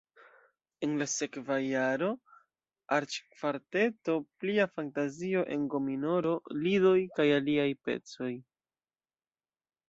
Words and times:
En 0.85 0.93
la 0.99 1.05
sekva 1.15 1.57
jaro 1.63 2.07
sekvis 2.13 2.79
arĉkvarteto, 2.97 4.15
plia 4.45 4.65
fantazio 4.79 5.45
en 5.57 5.69
g-minoro, 5.75 6.33
lidoj 6.65 6.97
kaj 7.21 7.29
aliaj 7.37 7.69
pecoj. 7.91 8.33